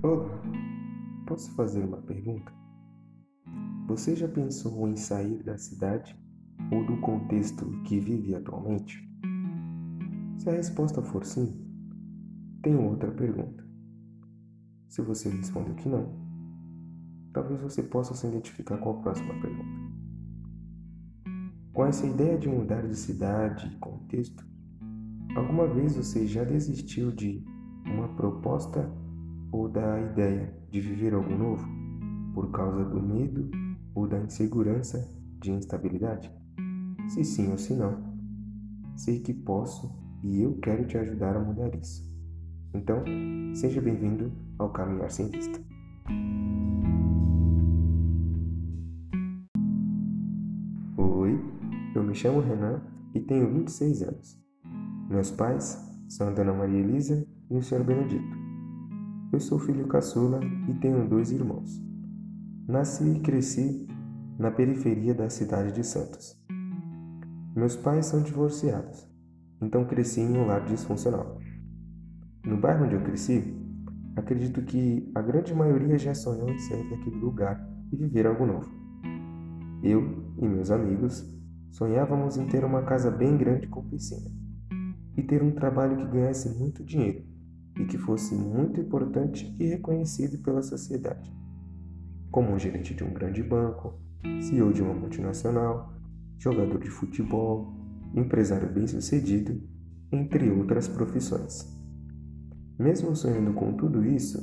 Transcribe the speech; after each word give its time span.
Olá, 0.00 0.30
posso 1.26 1.50
fazer 1.56 1.82
uma 1.82 1.96
pergunta? 1.96 2.52
Você 3.88 4.14
já 4.14 4.28
pensou 4.28 4.86
em 4.86 4.94
sair 4.94 5.42
da 5.42 5.58
cidade 5.58 6.16
ou 6.70 6.86
do 6.86 7.00
contexto 7.00 7.68
que 7.82 7.98
vive 7.98 8.32
atualmente? 8.32 8.96
Se 10.38 10.48
a 10.48 10.52
resposta 10.52 11.02
for 11.02 11.24
sim, 11.24 11.52
tenho 12.62 12.80
outra 12.80 13.10
pergunta. 13.10 13.66
Se 14.86 15.02
você 15.02 15.30
respondeu 15.30 15.74
que 15.74 15.88
não, 15.88 16.14
talvez 17.32 17.60
você 17.60 17.82
possa 17.82 18.14
se 18.14 18.24
identificar 18.24 18.78
com 18.78 18.90
a 18.90 19.02
próxima 19.02 19.34
pergunta. 19.40 19.80
Com 21.72 21.84
essa 21.84 22.06
ideia 22.06 22.38
de 22.38 22.48
mudar 22.48 22.86
de 22.86 22.94
cidade 22.94 23.66
e 23.66 23.78
contexto, 23.78 24.46
alguma 25.34 25.66
vez 25.66 25.96
você 25.96 26.24
já 26.24 26.44
desistiu 26.44 27.10
de 27.10 27.44
uma 27.84 28.06
proposta 28.14 28.88
ou 29.50 29.68
da 29.68 30.00
ideia 30.00 30.54
de 30.70 30.80
viver 30.80 31.14
algo 31.14 31.30
novo 31.30 31.66
por 32.34 32.50
causa 32.50 32.84
do 32.84 33.02
medo 33.02 33.50
ou 33.94 34.06
da 34.06 34.18
insegurança 34.18 35.08
de 35.40 35.50
instabilidade? 35.50 36.30
Se 37.08 37.24
sim 37.24 37.50
ou 37.50 37.58
se 37.58 37.74
não, 37.74 38.02
sei 38.94 39.20
que 39.20 39.32
posso 39.32 39.90
e 40.22 40.42
eu 40.42 40.58
quero 40.58 40.86
te 40.86 40.98
ajudar 40.98 41.36
a 41.36 41.40
mudar 41.40 41.74
isso. 41.74 42.06
Então, 42.74 43.02
seja 43.54 43.80
bem-vindo 43.80 44.30
ao 44.58 44.70
Caminhar 44.70 45.10
Sem 45.10 45.30
Vista. 45.30 45.58
Oi, 50.98 51.40
eu 51.94 52.02
me 52.02 52.14
chamo 52.14 52.40
Renan 52.40 52.82
e 53.14 53.20
tenho 53.20 53.50
26 53.50 54.02
anos. 54.02 54.38
Meus 55.08 55.30
pais 55.30 55.78
são 56.08 56.28
a 56.28 56.30
Dona 56.30 56.52
Maria 56.52 56.80
Elisa 56.80 57.26
e 57.50 57.56
o 57.56 57.62
Sr. 57.62 57.82
Benedito. 57.84 58.37
Eu 59.30 59.40
sou 59.40 59.58
filho 59.58 59.86
caçula 59.86 60.40
e 60.70 60.74
tenho 60.80 61.06
dois 61.06 61.30
irmãos. 61.30 61.84
Nasci 62.66 63.04
e 63.04 63.20
cresci 63.20 63.86
na 64.38 64.50
periferia 64.50 65.12
da 65.12 65.28
cidade 65.28 65.70
de 65.70 65.84
Santos. 65.84 66.34
Meus 67.54 67.76
pais 67.76 68.06
são 68.06 68.22
divorciados, 68.22 69.06
então 69.60 69.84
cresci 69.84 70.22
em 70.22 70.34
um 70.34 70.46
lar 70.46 70.64
disfuncional. 70.64 71.38
No 72.42 72.56
bairro 72.56 72.86
onde 72.86 72.94
eu 72.94 73.02
cresci, 73.02 73.54
acredito 74.16 74.62
que 74.62 75.12
a 75.14 75.20
grande 75.20 75.52
maioria 75.52 75.98
já 75.98 76.14
sonhou 76.14 76.48
em 76.48 76.58
sair 76.60 76.88
daquele 76.88 77.16
lugar 77.16 77.62
e 77.92 77.96
viver 77.96 78.26
algo 78.26 78.46
novo. 78.46 78.70
Eu 79.82 80.32
e 80.38 80.48
meus 80.48 80.70
amigos 80.70 81.22
sonhávamos 81.70 82.38
em 82.38 82.46
ter 82.46 82.64
uma 82.64 82.82
casa 82.82 83.10
bem 83.10 83.36
grande 83.36 83.66
com 83.66 83.86
piscina 83.90 84.30
e 85.18 85.22
ter 85.22 85.42
um 85.42 85.50
trabalho 85.50 85.98
que 85.98 86.06
ganhasse 86.06 86.48
muito 86.58 86.82
dinheiro 86.82 87.37
e 87.78 87.84
que 87.84 87.96
fosse 87.96 88.34
muito 88.34 88.80
importante 88.80 89.54
e 89.58 89.66
reconhecido 89.66 90.42
pela 90.42 90.62
sociedade, 90.62 91.32
como 92.30 92.52
um 92.52 92.58
gerente 92.58 92.94
de 92.94 93.04
um 93.04 93.12
grande 93.12 93.42
banco, 93.42 93.94
CEO 94.40 94.72
de 94.72 94.82
uma 94.82 94.94
multinacional, 94.94 95.92
jogador 96.38 96.78
de 96.80 96.90
futebol, 96.90 97.72
empresário 98.14 98.72
bem-sucedido, 98.72 99.60
entre 100.10 100.50
outras 100.50 100.88
profissões. 100.88 101.66
Mesmo 102.78 103.14
sonhando 103.14 103.52
com 103.52 103.72
tudo 103.74 104.04
isso 104.04 104.38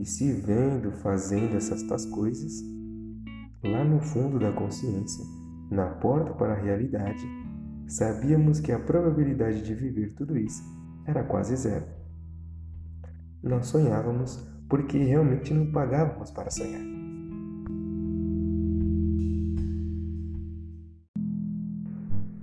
e 0.00 0.04
se 0.04 0.32
vendo 0.32 0.92
fazendo 0.92 1.56
essas 1.56 1.82
tais 1.82 2.06
coisas, 2.06 2.62
lá 3.62 3.84
no 3.84 4.00
fundo 4.00 4.38
da 4.38 4.52
consciência, 4.52 5.24
na 5.70 5.86
porta 5.86 6.32
para 6.34 6.54
a 6.54 6.60
realidade, 6.60 7.26
sabíamos 7.86 8.60
que 8.60 8.72
a 8.72 8.78
probabilidade 8.78 9.62
de 9.62 9.74
viver 9.74 10.14
tudo 10.14 10.36
isso 10.36 10.62
era 11.06 11.22
quase 11.22 11.56
zero. 11.56 11.95
Nós 13.46 13.68
sonhávamos 13.68 14.44
porque 14.68 14.98
realmente 14.98 15.54
não 15.54 15.70
pagávamos 15.70 16.32
para 16.32 16.50
sonhar. 16.50 16.82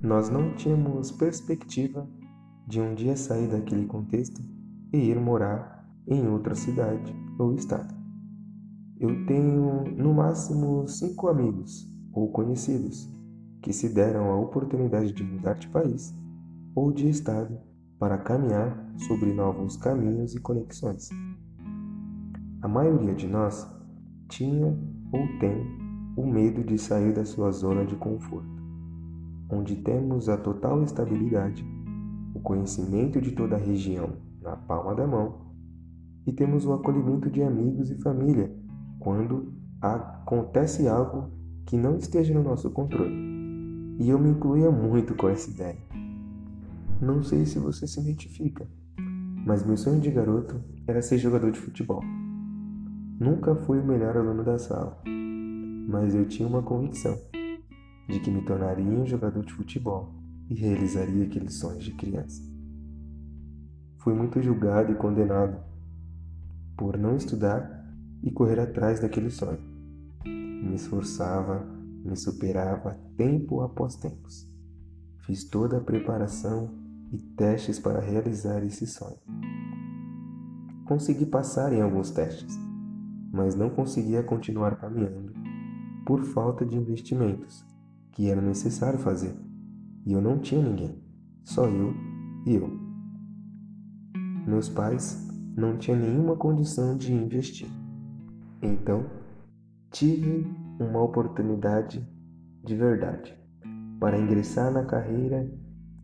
Nós 0.01 0.29
não 0.29 0.55
tínhamos 0.55 1.11
perspectiva 1.11 2.09
de 2.65 2.79
um 2.79 2.95
dia 2.95 3.17
sair 3.17 3.49
daquele 3.49 3.85
contexto 3.85 4.41
e 4.93 4.97
ir 4.97 5.19
morar 5.19 5.85
em 6.07 6.25
outra 6.29 6.55
cidade 6.55 7.13
ou 7.37 7.53
estado. 7.53 7.93
Eu 8.97 9.25
tenho 9.25 9.83
no 9.97 10.13
máximo 10.13 10.87
cinco 10.87 11.27
amigos 11.27 11.85
ou 12.13 12.31
conhecidos 12.31 13.13
que 13.61 13.73
se 13.73 13.89
deram 13.89 14.31
a 14.31 14.39
oportunidade 14.39 15.11
de 15.11 15.21
mudar 15.23 15.55
de 15.55 15.67
país 15.67 16.13
ou 16.73 16.93
de 16.93 17.09
estado 17.09 17.59
para 18.03 18.17
caminhar 18.17 18.93
sobre 18.97 19.31
novos 19.31 19.77
caminhos 19.77 20.35
e 20.35 20.39
conexões. 20.41 21.07
A 22.61 22.67
maioria 22.67 23.15
de 23.15 23.25
nós 23.25 23.65
tinha 24.27 24.77
ou 25.09 25.39
tem 25.39 25.65
o 26.17 26.27
medo 26.27 26.65
de 26.65 26.77
sair 26.77 27.13
da 27.13 27.23
sua 27.23 27.49
zona 27.51 27.85
de 27.85 27.95
conforto, 27.95 28.61
onde 29.49 29.77
temos 29.77 30.27
a 30.27 30.35
total 30.35 30.83
estabilidade, 30.83 31.65
o 32.35 32.41
conhecimento 32.41 33.21
de 33.21 33.31
toda 33.31 33.55
a 33.55 33.59
região 33.59 34.17
na 34.41 34.57
palma 34.57 34.93
da 34.93 35.07
mão 35.07 35.53
e 36.27 36.33
temos 36.33 36.65
o 36.65 36.73
acolhimento 36.73 37.31
de 37.31 37.41
amigos 37.41 37.89
e 37.89 38.01
família 38.01 38.53
quando 38.99 39.53
acontece 39.81 40.89
algo 40.89 41.31
que 41.65 41.77
não 41.77 41.95
esteja 41.95 42.33
no 42.33 42.43
nosso 42.43 42.69
controle. 42.69 43.15
E 43.97 44.09
eu 44.09 44.19
me 44.19 44.27
incluía 44.27 44.69
muito 44.69 45.15
com 45.15 45.29
essa 45.29 45.49
ideia. 45.49 46.02
Não 47.03 47.21
sei 47.21 47.45
se 47.45 47.59
você 47.59 47.85
se 47.85 47.99
identifica, 47.99 48.65
mas 49.45 49.65
meu 49.65 49.75
sonho 49.75 49.99
de 49.99 50.09
garoto 50.09 50.63
era 50.87 51.01
ser 51.01 51.17
jogador 51.17 51.51
de 51.51 51.59
futebol. 51.59 52.01
Nunca 53.19 53.53
fui 53.53 53.77
o 53.77 53.85
melhor 53.85 54.15
aluno 54.15 54.41
da 54.41 54.57
sala, 54.57 55.01
mas 55.85 56.15
eu 56.15 56.25
tinha 56.25 56.47
uma 56.47 56.63
convicção 56.63 57.19
de 58.07 58.21
que 58.21 58.31
me 58.31 58.45
tornaria 58.45 58.85
um 58.85 59.05
jogador 59.05 59.43
de 59.43 59.51
futebol 59.51 60.13
e 60.49 60.53
realizaria 60.53 61.25
aqueles 61.25 61.55
sonhos 61.55 61.83
de 61.83 61.91
criança. 61.91 62.41
Fui 63.97 64.13
muito 64.13 64.41
julgado 64.41 64.93
e 64.93 64.95
condenado 64.95 65.61
por 66.77 66.97
não 66.97 67.17
estudar 67.17 67.85
e 68.23 68.31
correr 68.31 68.61
atrás 68.61 69.01
daquele 69.01 69.29
sonho. 69.29 69.59
Me 70.25 70.75
esforçava, 70.75 71.65
me 72.01 72.15
superava 72.15 72.97
tempo 73.17 73.59
após 73.59 73.97
tempos. 73.97 74.49
Fiz 75.25 75.43
toda 75.43 75.79
a 75.79 75.81
preparação 75.81 76.82
e 77.13 77.17
testes 77.35 77.77
para 77.77 77.99
realizar 77.99 78.65
esse 78.65 78.87
sonho. 78.87 79.19
Consegui 80.85 81.27
passar 81.27 81.71
em 81.71 81.81
alguns 81.81 82.09
testes, 82.09 82.57
mas 83.31 83.53
não 83.55 83.69
conseguia 83.69 84.23
continuar 84.23 84.77
caminhando 84.77 85.31
por 86.05 86.23
falta 86.23 86.65
de 86.65 86.75
investimentos 86.75 87.63
que 88.11 88.29
era 88.29 88.41
necessário 88.41 88.97
fazer. 88.97 89.35
E 90.05 90.11
eu 90.11 90.21
não 90.21 90.39
tinha 90.39 90.61
ninguém, 90.61 91.01
só 91.43 91.67
eu 91.67 91.93
e 92.47 92.55
eu. 92.55 92.69
Meus 94.47 94.67
pais 94.67 95.27
não 95.55 95.77
tinham 95.77 95.99
nenhuma 95.99 96.35
condição 96.35 96.97
de 96.97 97.13
investir. 97.13 97.69
Então, 98.61 99.05
tive 99.91 100.47
uma 100.79 101.01
oportunidade 101.01 102.05
de 102.63 102.75
verdade 102.75 103.37
para 103.99 104.17
ingressar 104.17 104.71
na 104.71 104.83
carreira 104.83 105.49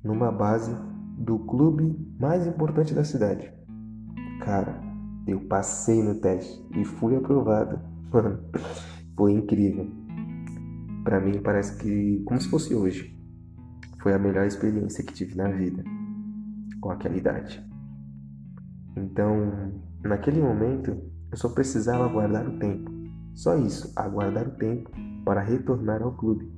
numa 0.03 0.31
base 0.31 0.88
do 1.19 1.37
clube 1.39 1.95
mais 2.17 2.47
importante 2.47 2.93
da 2.93 3.03
cidade. 3.03 3.51
Cara, 4.39 4.81
eu 5.27 5.41
passei 5.41 6.01
no 6.01 6.15
teste 6.15 6.65
e 6.75 6.85
fui 6.85 7.15
aprovado. 7.15 7.79
Foi 9.15 9.33
incrível. 9.33 9.85
Para 11.03 11.19
mim 11.19 11.41
parece 11.41 11.77
que 11.77 12.23
como 12.25 12.39
se 12.39 12.49
fosse 12.49 12.73
hoje. 12.73 13.19
Foi 14.01 14.13
a 14.13 14.19
melhor 14.19 14.45
experiência 14.45 15.03
que 15.03 15.13
tive 15.13 15.35
na 15.35 15.49
vida 15.49 15.83
com 16.79 16.89
aquela 16.89 17.17
idade. 17.17 17.61
Então, 18.95 19.73
naquele 20.01 20.41
momento, 20.41 20.97
eu 21.29 21.37
só 21.37 21.49
precisava 21.49 22.05
aguardar 22.05 22.47
o 22.47 22.57
tempo. 22.57 22.89
Só 23.33 23.57
isso, 23.57 23.91
aguardar 23.97 24.47
o 24.47 24.51
tempo 24.51 24.89
para 25.25 25.41
retornar 25.41 26.01
ao 26.01 26.13
clube, 26.13 26.49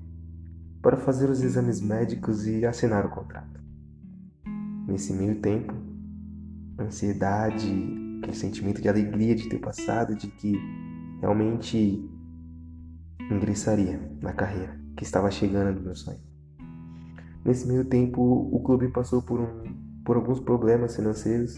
para 0.83 0.97
fazer 0.97 1.29
os 1.31 1.41
exames 1.41 1.81
médicos 1.81 2.45
e 2.45 2.63
assinar 2.63 3.07
o 3.07 3.09
contrato. 3.09 3.59
Nesse 4.91 5.13
meio 5.13 5.39
tempo, 5.39 5.73
ansiedade, 6.77 7.65
aquele 8.17 8.35
sentimento 8.35 8.81
de 8.81 8.89
alegria 8.89 9.33
de 9.33 9.47
ter 9.47 9.57
passado, 9.57 10.13
de 10.13 10.27
que 10.27 10.51
realmente 11.21 12.05
ingressaria 13.31 14.01
na 14.21 14.33
carreira 14.33 14.77
que 14.97 15.05
estava 15.05 15.31
chegando 15.31 15.73
no 15.77 15.81
meu 15.81 15.95
sonho. 15.95 16.19
Nesse 17.45 17.65
meio 17.69 17.85
tempo, 17.85 18.21
o 18.21 18.61
clube 18.61 18.89
passou 18.89 19.21
por, 19.21 19.39
um, 19.39 19.63
por 20.03 20.17
alguns 20.17 20.41
problemas 20.41 20.93
financeiros 20.93 21.55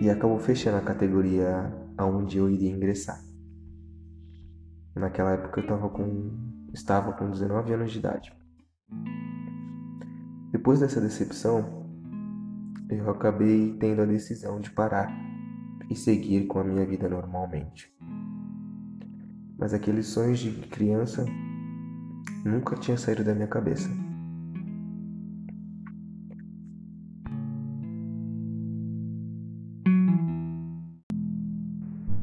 e 0.00 0.10
acabou 0.10 0.40
fechando 0.40 0.78
a 0.78 0.82
categoria 0.82 1.72
aonde 1.96 2.38
eu 2.38 2.50
iria 2.50 2.72
ingressar. 2.72 3.22
Naquela 4.96 5.34
época 5.34 5.60
eu 5.60 5.90
com, 5.90 6.32
estava 6.74 7.12
com 7.12 7.30
19 7.30 7.72
anos 7.72 7.92
de 7.92 8.00
idade. 8.00 8.32
Depois 10.50 10.80
dessa 10.80 11.00
decepção, 11.00 11.79
eu 12.90 13.10
acabei 13.10 13.76
tendo 13.78 14.02
a 14.02 14.04
decisão 14.04 14.60
de 14.60 14.70
parar 14.70 15.08
e 15.88 15.94
seguir 15.94 16.46
com 16.46 16.58
a 16.58 16.64
minha 16.64 16.84
vida 16.84 17.08
normalmente. 17.08 17.92
Mas 19.58 19.72
aqueles 19.72 20.06
sonhos 20.06 20.38
de 20.38 20.52
criança 20.68 21.24
nunca 22.44 22.76
tinham 22.76 22.98
saído 22.98 23.22
da 23.22 23.34
minha 23.34 23.46
cabeça. 23.46 23.88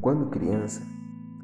Quando 0.02 0.30
criança, 0.30 0.81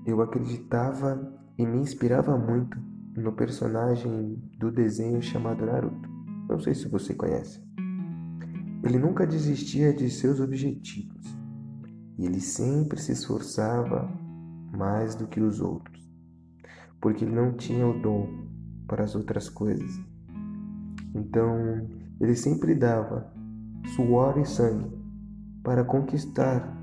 eu 0.05 0.21
acreditava 0.21 1.33
e 1.57 1.65
me 1.65 1.79
inspirava 1.79 2.37
muito 2.37 2.77
no 3.15 3.33
personagem 3.33 4.41
do 4.57 4.71
desenho 4.71 5.21
chamado 5.21 5.65
Naruto. 5.65 6.09
Não 6.49 6.59
sei 6.59 6.73
se 6.73 6.87
você 6.87 7.13
conhece. 7.13 7.72
Ele 8.83 8.99
nunca 8.99 9.25
desistia 9.25 9.93
de 9.93 10.09
seus 10.09 10.41
objetivos 10.41 11.25
e 12.17 12.25
ele 12.25 12.41
sempre 12.41 12.99
se 12.99 13.13
esforçava 13.13 14.09
mais 14.75 15.15
do 15.15 15.27
que 15.27 15.39
os 15.39 15.61
outros, 15.61 16.11
porque 16.99 17.23
ele 17.23 17.33
não 17.33 17.55
tinha 17.55 17.87
o 17.87 18.01
dom 18.01 18.27
para 18.87 19.03
as 19.03 19.15
outras 19.15 19.49
coisas. 19.49 19.99
Então, 21.15 21.87
ele 22.19 22.35
sempre 22.35 22.75
dava 22.75 23.31
suor 23.95 24.37
e 24.37 24.45
sangue 24.45 24.91
para 25.63 25.83
conquistar 25.83 26.77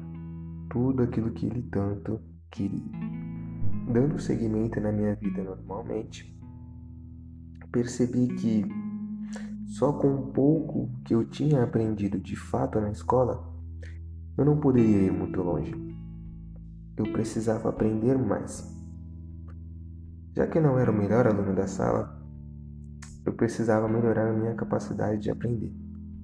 tudo 0.71 1.03
aquilo 1.03 1.33
que 1.33 1.47
ele 1.47 1.63
tanto 1.63 2.21
queria. 2.51 2.93
Dando 3.93 4.19
seguimento 4.19 4.81
na 4.81 4.93
minha 4.93 5.15
vida 5.17 5.43
normalmente, 5.43 6.35
percebi 7.73 8.29
que 8.29 8.65
só 9.71 9.93
com 9.93 10.09
um 10.09 10.33
pouco 10.33 10.91
que 11.05 11.15
eu 11.15 11.25
tinha 11.25 11.63
aprendido 11.63 12.19
de 12.19 12.35
fato 12.35 12.81
na 12.81 12.91
escola, 12.91 13.49
eu 14.37 14.45
não 14.45 14.59
poderia 14.59 15.03
ir 15.03 15.13
muito 15.13 15.41
longe. 15.41 15.73
Eu 16.97 17.05
precisava 17.13 17.69
aprender 17.69 18.19
mais. 18.19 18.69
Já 20.37 20.47
que 20.49 20.59
não 20.59 20.77
era 20.77 20.91
o 20.91 20.95
melhor 20.95 21.27
aluno 21.27 21.55
da 21.55 21.69
sala, 21.69 22.21
eu 23.25 23.33
precisava 23.33 23.89
melhorar 23.89 24.29
a 24.29 24.33
minha 24.33 24.55
capacidade 24.55 25.23
de 25.23 25.31
aprender 25.31 25.73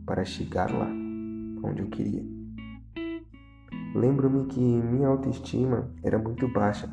para 0.05 0.25
chegar 0.25 0.71
lá, 0.73 0.89
onde 1.63 1.83
eu 1.83 1.89
queria. 1.89 2.25
Lembro-me 3.95 4.47
que 4.47 4.61
minha 4.61 5.07
autoestima 5.07 5.89
era 6.03 6.19
muito 6.19 6.53
baixa 6.53 6.91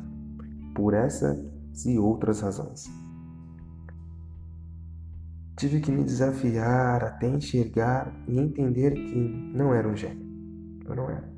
por 0.74 0.94
essas 0.94 1.36
e 1.84 1.98
outras 1.98 2.40
razões. 2.40 3.03
Tive 5.56 5.80
que 5.80 5.92
me 5.92 6.02
desafiar 6.02 7.04
até 7.04 7.28
enxergar 7.28 8.12
e 8.26 8.40
entender 8.40 8.92
que 8.92 9.18
não 9.54 9.72
era 9.72 9.88
um 9.88 9.94
gênio. 9.94 10.26
Eu 10.84 10.96
não 10.96 11.08
era. 11.08 11.32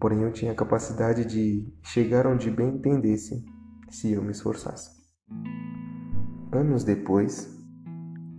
Porém, 0.00 0.22
eu 0.22 0.32
tinha 0.32 0.52
a 0.52 0.54
capacidade 0.54 1.24
de 1.24 1.66
chegar 1.82 2.28
onde 2.28 2.48
bem 2.48 2.68
entendesse 2.68 3.44
se 3.90 4.12
eu 4.12 4.22
me 4.22 4.30
esforçasse. 4.30 4.90
Anos 6.52 6.84
depois, 6.84 7.52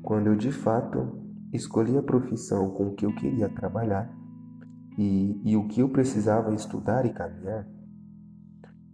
quando 0.01 0.27
eu 0.27 0.35
de 0.35 0.51
fato 0.51 1.21
escolhi 1.51 1.97
a 1.97 2.03
profissão 2.03 2.69
com 2.71 2.95
que 2.95 3.05
eu 3.05 3.13
queria 3.15 3.49
trabalhar 3.49 4.09
e, 4.97 5.41
e 5.43 5.57
o 5.57 5.67
que 5.67 5.81
eu 5.81 5.89
precisava 5.89 6.55
estudar 6.55 7.05
e 7.05 7.13
caminhar, 7.13 7.67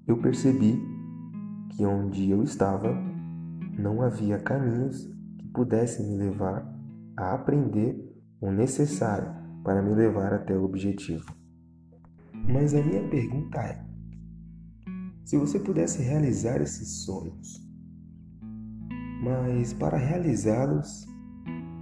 eu 0.08 0.18
percebi 0.18 0.82
que 1.70 1.86
onde 1.86 2.32
eu 2.32 2.42
estava 2.42 2.92
não 3.78 4.02
havia 4.02 4.40
caminhos 4.40 5.12
que 5.54 5.60
pudessem 5.60 6.08
me 6.08 6.18
levar 6.18 6.68
a 7.16 7.36
aprender 7.36 7.96
o 8.42 8.52
necessário 8.52 9.32
para 9.64 9.82
me 9.82 9.94
levar 9.94 10.34
até 10.34 10.58
o 10.58 10.64
objetivo. 10.64 11.26
Mas 12.52 12.74
a 12.74 12.84
minha 12.84 13.08
pergunta 13.08 13.60
é: 13.60 13.86
se 15.24 15.38
você 15.38 15.60
pudesse 15.60 16.02
realizar 16.02 16.60
esses 16.62 17.06
sonhos, 17.06 17.62
mas 19.24 19.74
para 19.74 19.98
realizá-los 19.98 21.06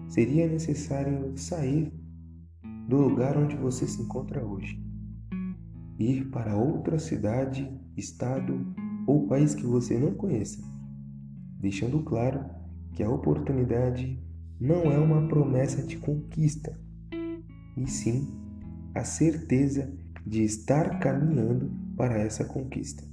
seria 0.09 0.47
necessário 0.47 1.35
sair 1.38 1.91
do 2.88 2.97
lugar 2.97 3.38
onde 3.38 3.56
você 3.56 3.88
se 3.88 4.01
encontra 4.01 4.45
hoje, 4.45 4.77
ir 5.97 6.29
para 6.29 6.56
outra 6.57 7.00
cidade, 7.00 7.71
estado 7.95 8.75
ou 9.07 9.27
país 9.27 9.56
que 9.56 9.65
você 9.65 9.97
não 9.97 10.13
conheça, 10.13 10.62
deixando 11.59 12.03
claro 12.03 12.60
que 12.93 13.03
a 13.03 13.09
oportunidade 13.09 14.19
não 14.59 14.91
é 14.91 14.97
uma 14.99 15.27
promessa 15.27 15.81
de 15.81 15.97
conquista, 15.97 16.79
e 17.77 17.88
sim 17.88 18.27
a 18.93 19.03
certeza 19.03 19.91
de 20.25 20.43
estar 20.43 20.99
caminhando 20.99 21.71
para 21.95 22.17
essa 22.19 22.45
conquista. 22.45 23.03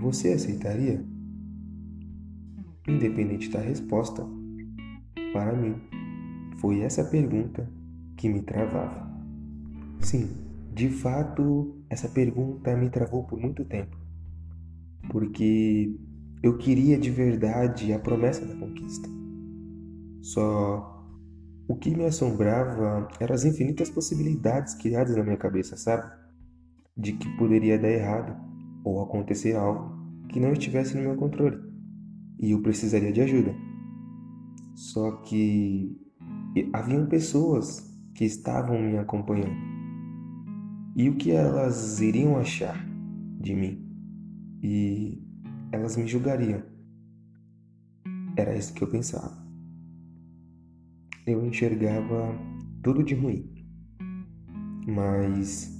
Você 0.00 0.32
aceitaria? 0.32 1.04
Independente 2.88 3.50
da 3.50 3.60
resposta, 3.60 4.26
para 5.32 5.54
mim, 5.54 5.76
foi 6.58 6.80
essa 6.80 7.04
pergunta 7.04 7.68
que 8.16 8.28
me 8.28 8.42
travava. 8.42 9.08
Sim, 10.00 10.28
de 10.74 10.88
fato, 10.88 11.76
essa 11.88 12.08
pergunta 12.08 12.76
me 12.76 12.88
travou 12.90 13.24
por 13.24 13.38
muito 13.38 13.64
tempo, 13.64 13.96
porque 15.10 15.94
eu 16.42 16.56
queria 16.56 16.98
de 16.98 17.10
verdade 17.10 17.92
a 17.92 17.98
promessa 17.98 18.44
da 18.46 18.54
conquista. 18.54 19.08
Só 20.22 21.06
o 21.68 21.76
que 21.76 21.94
me 21.94 22.04
assombrava 22.04 23.08
eram 23.20 23.34
as 23.34 23.44
infinitas 23.44 23.90
possibilidades 23.90 24.74
criadas 24.74 25.16
na 25.16 25.22
minha 25.22 25.36
cabeça, 25.36 25.76
sabe? 25.76 26.10
De 26.96 27.12
que 27.12 27.28
poderia 27.36 27.78
dar 27.78 27.90
errado 27.90 28.36
ou 28.84 29.02
acontecer 29.02 29.54
algo 29.54 29.98
que 30.28 30.40
não 30.40 30.52
estivesse 30.52 30.96
no 30.96 31.02
meu 31.02 31.16
controle 31.16 31.58
e 32.38 32.52
eu 32.52 32.62
precisaria 32.62 33.12
de 33.12 33.20
ajuda. 33.20 33.54
Só 34.74 35.12
que 35.22 36.00
haviam 36.72 37.06
pessoas 37.06 37.86
que 38.14 38.24
estavam 38.24 38.80
me 38.80 38.98
acompanhando. 38.98 39.56
E 40.96 41.08
o 41.08 41.16
que 41.16 41.30
elas 41.30 42.00
iriam 42.00 42.38
achar 42.38 42.84
de 43.38 43.54
mim? 43.54 43.86
E 44.62 45.22
elas 45.72 45.96
me 45.96 46.06
julgariam. 46.06 46.62
Era 48.36 48.56
isso 48.56 48.72
que 48.74 48.82
eu 48.82 48.90
pensava 48.90 49.40
eu 51.26 51.44
enxergava 51.46 52.34
tudo 52.82 53.04
de 53.04 53.14
ruim, 53.14 53.48
mas 54.86 55.70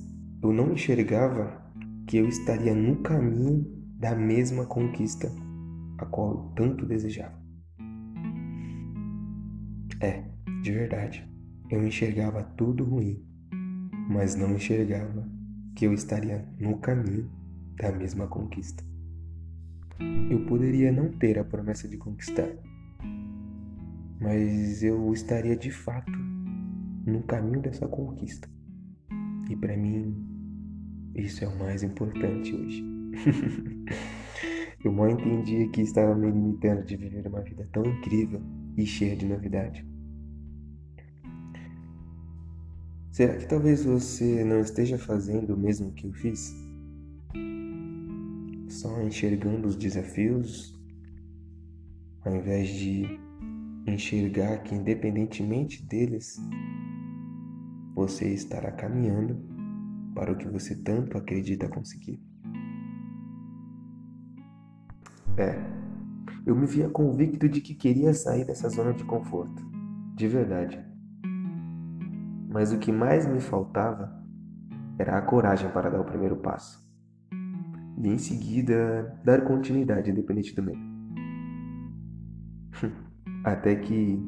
eu 0.42 0.52
não 0.52 0.72
enxergava 0.72 1.60
que 2.06 2.18
eu 2.18 2.28
estaria 2.28 2.74
no 2.74 2.96
caminho 3.02 3.66
da 3.98 4.14
mesma 4.14 4.66
conquista 4.66 5.30
a 5.98 6.06
qual 6.06 6.30
eu 6.30 6.52
tanto 6.54 6.86
desejava. 6.86 7.38
É, 10.00 10.24
de 10.62 10.72
verdade, 10.72 11.28
eu 11.70 11.86
enxergava 11.86 12.42
tudo 12.42 12.84
ruim, 12.84 13.22
mas 14.08 14.34
não 14.34 14.54
enxergava 14.54 15.28
que 15.74 15.86
eu 15.86 15.92
estaria 15.92 16.46
no 16.58 16.78
caminho 16.78 17.30
da 17.76 17.92
mesma 17.92 18.26
conquista. 18.26 18.89
Eu 20.30 20.44
poderia 20.46 20.92
não 20.92 21.10
ter 21.10 21.38
a 21.38 21.44
promessa 21.44 21.88
de 21.88 21.96
conquistar, 21.96 22.48
mas 24.20 24.82
eu 24.82 25.12
estaria 25.12 25.56
de 25.56 25.70
fato 25.70 26.12
no 27.06 27.22
caminho 27.22 27.60
dessa 27.60 27.88
conquista. 27.88 28.48
E 29.48 29.56
para 29.56 29.76
mim, 29.76 30.14
isso 31.14 31.44
é 31.44 31.48
o 31.48 31.58
mais 31.58 31.82
importante 31.82 32.54
hoje. 32.54 32.84
eu 34.84 34.92
mal 34.92 35.10
entendia 35.10 35.68
que 35.68 35.82
estava 35.82 36.14
me 36.14 36.30
limitando 36.30 36.84
de 36.84 36.96
viver 36.96 37.26
uma 37.26 37.40
vida 37.40 37.68
tão 37.72 37.84
incrível 37.84 38.40
e 38.76 38.86
cheia 38.86 39.16
de 39.16 39.26
novidade. 39.26 39.84
Será 43.10 43.36
que 43.36 43.46
talvez 43.46 43.84
você 43.84 44.44
não 44.44 44.60
esteja 44.60 44.96
fazendo 44.96 45.54
o 45.54 45.58
mesmo 45.58 45.92
que 45.92 46.06
eu 46.06 46.12
fiz? 46.12 46.54
Só 48.70 49.02
enxergando 49.02 49.66
os 49.66 49.74
desafios, 49.74 50.80
ao 52.24 52.36
invés 52.36 52.68
de 52.68 53.04
enxergar 53.84 54.58
que, 54.58 54.76
independentemente 54.76 55.84
deles, 55.84 56.38
você 57.96 58.32
estará 58.32 58.70
caminhando 58.70 59.36
para 60.14 60.32
o 60.32 60.36
que 60.36 60.48
você 60.48 60.76
tanto 60.76 61.18
acredita 61.18 61.68
conseguir. 61.68 62.22
É, 65.36 65.58
eu 66.46 66.54
me 66.54 66.64
via 66.64 66.88
convicto 66.88 67.48
de 67.48 67.60
que 67.60 67.74
queria 67.74 68.14
sair 68.14 68.44
dessa 68.44 68.68
zona 68.68 68.94
de 68.94 69.02
conforto, 69.02 69.62
de 70.14 70.28
verdade. 70.28 70.80
Mas 72.48 72.72
o 72.72 72.78
que 72.78 72.92
mais 72.92 73.26
me 73.26 73.40
faltava 73.40 74.24
era 74.96 75.18
a 75.18 75.22
coragem 75.22 75.68
para 75.72 75.90
dar 75.90 76.00
o 76.00 76.04
primeiro 76.04 76.36
passo. 76.36 76.89
E 78.02 78.08
em 78.08 78.16
seguida, 78.16 79.20
dar 79.22 79.44
continuidade 79.44 80.10
independente 80.10 80.54
do 80.54 80.62
medo. 80.62 80.80
Até 83.44 83.76
que 83.76 84.26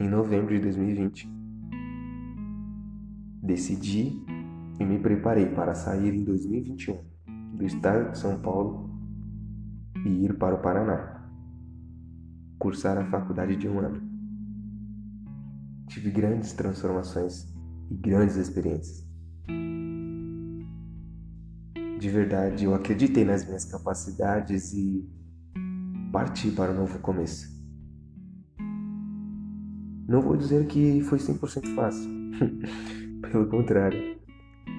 em 0.00 0.08
novembro 0.08 0.52
de 0.54 0.60
2020 0.60 1.28
decidi 3.42 4.24
e 4.80 4.84
me 4.84 4.98
preparei 4.98 5.46
para 5.46 5.74
sair 5.74 6.12
em 6.14 6.24
2021 6.24 6.98
do 7.54 7.64
estado 7.64 8.10
de 8.10 8.18
São 8.18 8.40
Paulo 8.40 8.90
e 10.04 10.24
ir 10.24 10.36
para 10.36 10.56
o 10.56 10.58
Paraná, 10.58 11.30
cursar 12.58 12.98
a 12.98 13.04
faculdade 13.04 13.54
de 13.54 13.68
um 13.68 13.78
ano. 13.78 14.02
Tive 15.86 16.10
grandes 16.10 16.52
transformações 16.52 17.46
e 17.88 17.94
grandes 17.94 18.36
experiências. 18.36 19.06
De 22.02 22.10
verdade, 22.10 22.64
eu 22.64 22.74
acreditei 22.74 23.24
nas 23.24 23.46
minhas 23.46 23.64
capacidades 23.64 24.72
e 24.72 25.08
parti 26.10 26.50
para 26.50 26.72
um 26.72 26.78
novo 26.78 26.98
começo. 26.98 27.46
Não 30.08 30.20
vou 30.20 30.36
dizer 30.36 30.66
que 30.66 31.00
foi 31.02 31.20
100% 31.20 31.72
fácil. 31.76 32.10
Pelo 33.30 33.46
contrário, 33.46 34.18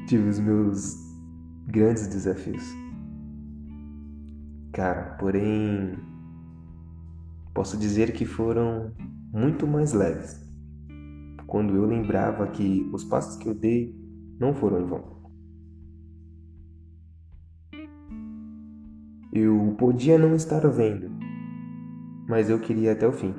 tive 0.06 0.27
os 0.27 0.38
meus 0.38 0.98
grandes 1.65 2.08
desafios. 2.08 2.62
Cara, 4.74 5.15
porém, 5.18 5.98
posso 7.53 7.77
dizer 7.77 8.12
que 8.12 8.25
foram 8.25 8.94
muito 9.32 9.65
mais 9.65 9.94
leves 9.94 10.46
quando 11.48 11.74
eu 11.74 11.86
lembrava 11.86 12.48
que 12.48 12.86
os 12.92 13.06
passos 13.06 13.38
que 13.38 13.48
eu 13.48 13.53
dei 13.53 13.98
não 14.38 14.53
foram 14.53 14.82
em 14.82 14.86
vão. 14.86 15.23
Eu 19.36 19.75
podia 19.80 20.16
não 20.16 20.36
estar 20.36 20.60
vendo, 20.68 21.10
mas 22.30 22.52
eu 22.52 22.60
queria 22.60 22.92
até 22.92 23.08
o 23.08 23.12
fim. 23.12 23.34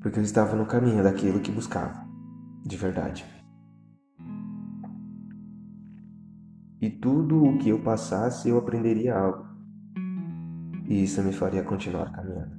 Porque 0.00 0.18
eu 0.18 0.22
estava 0.22 0.56
no 0.56 0.64
caminho 0.64 1.04
daquilo 1.04 1.40
que 1.40 1.52
buscava, 1.52 2.02
de 2.64 2.78
verdade. 2.78 3.26
E 6.80 6.88
tudo 6.88 7.44
o 7.44 7.58
que 7.58 7.68
eu 7.68 7.82
passasse 7.82 8.48
eu 8.48 8.56
aprenderia 8.56 9.14
algo. 9.14 9.44
E 10.88 11.02
isso 11.02 11.22
me 11.22 11.34
faria 11.34 11.62
continuar 11.62 12.10
caminhando. 12.12 12.56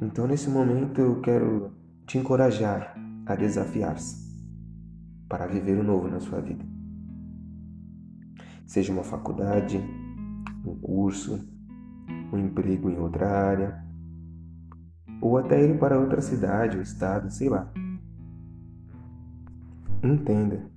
Então, 0.00 0.28
nesse 0.28 0.48
momento, 0.48 1.00
eu 1.00 1.20
quero 1.20 1.72
te 2.06 2.16
encorajar 2.16 2.94
a 3.26 3.34
desafiar-se 3.34 4.24
para 5.28 5.48
viver 5.48 5.80
o 5.80 5.82
novo 5.82 6.06
na 6.06 6.20
sua 6.20 6.40
vida 6.40 6.75
seja 8.66 8.92
uma 8.92 9.04
faculdade, 9.04 9.78
um 10.64 10.74
curso, 10.76 11.48
um 12.32 12.38
emprego 12.38 12.90
em 12.90 12.98
outra 12.98 13.30
área, 13.30 13.84
ou 15.20 15.38
até 15.38 15.64
ir 15.64 15.78
para 15.78 15.98
outra 15.98 16.20
cidade 16.20 16.76
ou 16.76 16.82
estado, 16.82 17.30
sei 17.30 17.48
lá. 17.48 17.72
Entenda, 20.02 20.68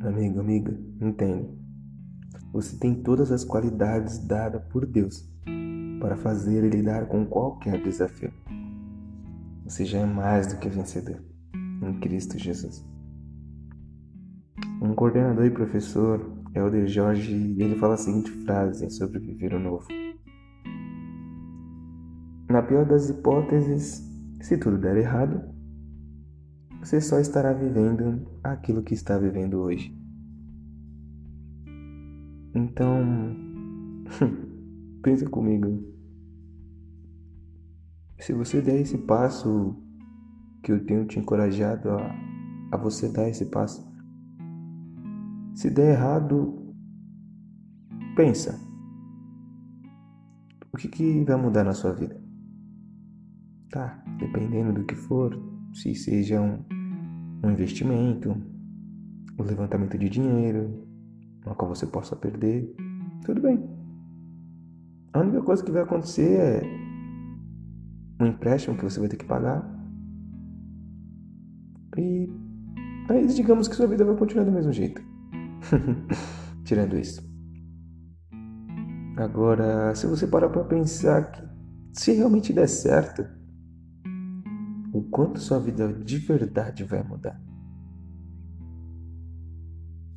amigo, 0.00 0.40
amiga, 0.40 0.78
entenda. 1.00 1.48
Você 2.52 2.76
tem 2.76 2.94
todas 3.02 3.32
as 3.32 3.44
qualidades 3.44 4.18
dadas 4.18 4.62
por 4.70 4.86
Deus 4.86 5.28
para 6.00 6.16
fazer 6.16 6.64
e 6.64 6.68
lidar 6.68 7.06
com 7.06 7.26
qualquer 7.26 7.82
desafio. 7.82 8.32
Você 9.64 9.84
já 9.84 9.98
é 9.98 10.06
mais 10.06 10.46
do 10.46 10.58
que 10.58 10.68
vencedor 10.68 11.20
em 11.82 11.98
Cristo 12.00 12.38
Jesus. 12.38 12.84
Um 14.80 14.94
coordenador 14.94 15.46
e 15.46 15.50
professor 15.50 16.33
Elder 16.54 16.86
Jorge, 16.86 17.34
ele 17.58 17.74
fala 17.76 17.94
a 17.94 17.96
seguinte 17.96 18.30
frase 18.30 18.88
sobre 18.90 19.18
viver 19.18 19.52
o 19.54 19.58
novo. 19.58 19.88
Na 22.48 22.62
pior 22.62 22.86
das 22.86 23.10
hipóteses, 23.10 24.08
se 24.40 24.56
tudo 24.56 24.78
der 24.78 24.96
errado, 24.96 25.42
você 26.78 27.00
só 27.00 27.18
estará 27.18 27.52
vivendo 27.52 28.24
aquilo 28.42 28.82
que 28.82 28.94
está 28.94 29.18
vivendo 29.18 29.54
hoje. 29.54 29.92
Então, 32.54 33.34
pensa 35.02 35.28
comigo. 35.28 35.92
Se 38.20 38.32
você 38.32 38.60
der 38.60 38.80
esse 38.80 38.98
passo 38.98 39.76
que 40.62 40.70
eu 40.70 40.84
tenho 40.86 41.04
te 41.06 41.18
encorajado 41.18 41.90
a, 41.90 42.14
a 42.70 42.76
você 42.76 43.08
dar 43.08 43.28
esse 43.28 43.46
passo, 43.46 43.93
se 45.54 45.70
der 45.70 45.92
errado, 45.92 46.74
pensa. 48.16 48.60
O 50.72 50.76
que, 50.76 50.88
que 50.88 51.24
vai 51.24 51.36
mudar 51.36 51.62
na 51.62 51.72
sua 51.72 51.92
vida? 51.92 52.20
Tá, 53.70 54.02
dependendo 54.18 54.72
do 54.72 54.84
que 54.84 54.94
for, 54.94 55.32
se 55.72 55.94
seja 55.94 56.40
um, 56.40 56.64
um 57.44 57.50
investimento, 57.50 58.30
um 59.38 59.42
levantamento 59.42 59.96
de 59.96 60.08
dinheiro, 60.08 60.84
uma 61.46 61.54
qual 61.54 61.72
você 61.72 61.86
possa 61.86 62.16
perder, 62.16 62.74
tudo 63.24 63.40
bem. 63.40 63.62
A 65.12 65.20
única 65.20 65.42
coisa 65.42 65.64
que 65.64 65.70
vai 65.70 65.82
acontecer 65.82 66.40
é 66.40 66.62
um 68.20 68.26
empréstimo 68.26 68.76
que 68.76 68.82
você 68.82 68.98
vai 68.98 69.08
ter 69.08 69.16
que 69.16 69.24
pagar. 69.24 69.64
E 71.96 72.28
aí 73.08 73.26
digamos 73.28 73.68
que 73.68 73.76
sua 73.76 73.86
vida 73.86 74.04
vai 74.04 74.16
continuar 74.16 74.44
do 74.44 74.50
mesmo 74.50 74.72
jeito. 74.72 75.13
Tirando 76.64 76.98
isso. 76.98 77.22
Agora, 79.16 79.94
se 79.94 80.06
você 80.06 80.26
parar 80.26 80.48
para 80.48 80.64
pensar 80.64 81.30
que 81.30 81.42
se 81.92 82.12
realmente 82.12 82.52
der 82.52 82.68
certo, 82.68 83.24
o 84.92 85.02
quanto 85.02 85.40
sua 85.40 85.60
vida 85.60 85.92
de 85.92 86.18
verdade 86.18 86.84
vai 86.84 87.02
mudar. 87.02 87.40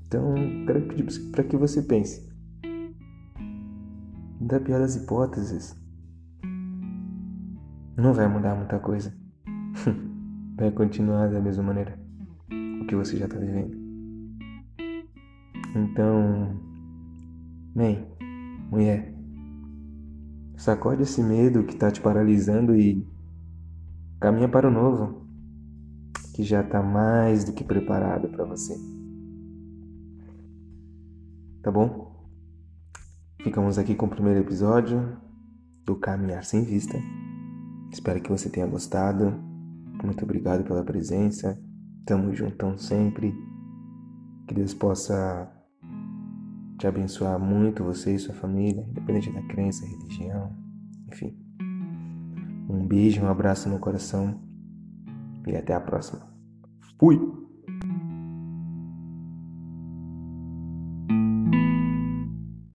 Então, 0.05 0.33
quero 0.65 0.87
pedir 0.87 1.31
para 1.31 1.43
que 1.43 1.57
você 1.57 1.81
pense. 1.81 2.27
Da 4.39 4.59
pior 4.59 4.79
das 4.79 4.95
hipóteses, 4.95 5.75
não 7.97 8.13
vai 8.13 8.27
mudar 8.27 8.55
muita 8.55 8.79
coisa. 8.79 9.13
vai 10.57 10.71
continuar 10.71 11.29
da 11.29 11.39
mesma 11.39 11.63
maneira 11.63 11.99
o 12.81 12.85
que 12.87 12.95
você 12.95 13.17
já 13.17 13.25
está 13.25 13.37
vivendo. 13.37 13.86
Então, 15.77 16.59
bem, 17.75 18.03
mulher, 18.71 19.13
sacode 20.57 21.03
esse 21.03 21.21
medo 21.21 21.63
que 21.63 21.73
está 21.73 21.91
te 21.91 22.01
paralisando 22.01 22.75
e 22.75 23.07
caminha 24.19 24.49
para 24.49 24.67
o 24.67 24.71
novo, 24.71 25.27
que 26.33 26.43
já 26.43 26.61
está 26.61 26.81
mais 26.81 27.43
do 27.43 27.53
que 27.53 27.63
preparado 27.63 28.27
para 28.29 28.43
você. 28.43 28.75
Tá 31.61 31.69
bom? 31.69 32.11
Ficamos 33.43 33.77
aqui 33.77 33.93
com 33.93 34.07
o 34.07 34.09
primeiro 34.09 34.39
episódio 34.39 35.15
do 35.85 35.95
Caminhar 35.95 36.43
Sem 36.43 36.63
Vista. 36.63 36.97
Espero 37.91 38.19
que 38.19 38.31
você 38.31 38.49
tenha 38.49 38.65
gostado. 38.65 39.31
Muito 40.03 40.23
obrigado 40.23 40.63
pela 40.63 40.83
presença. 40.83 41.55
Tamo 42.03 42.33
juntão 42.33 42.77
sempre. 42.79 43.31
Que 44.47 44.55
Deus 44.55 44.73
possa 44.73 45.56
te 46.77 46.85
abençoar 46.85 47.39
muito 47.39 47.83
você 47.83 48.13
e 48.13 48.19
sua 48.19 48.35
família, 48.35 48.85
independente 48.89 49.31
da 49.31 49.41
crença, 49.43 49.85
religião, 49.85 50.55
enfim. 51.07 51.35
Um 52.69 52.85
beijo, 52.85 53.21
um 53.21 53.27
abraço 53.27 53.69
no 53.69 53.79
coração 53.79 54.39
e 55.47 55.55
até 55.55 55.73
a 55.73 55.79
próxima. 55.79 56.27
Fui! 56.99 57.46